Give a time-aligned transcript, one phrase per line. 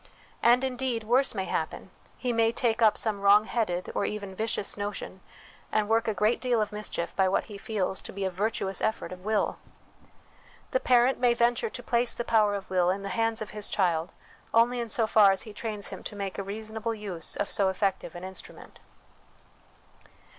[0.41, 4.75] And, indeed, worse may happen: he may take up some wrong headed, or even vicious,
[4.75, 5.21] notion
[5.71, 8.81] and work a great deal of mischief by what he feels to be a virtuous
[8.81, 9.59] effort of will.
[10.71, 13.67] The parent may venture to place the power of will in the hands of his
[13.67, 14.11] child
[14.55, 17.69] only in so far as he trains him to make a reasonable use of so
[17.69, 18.79] effective an instrument.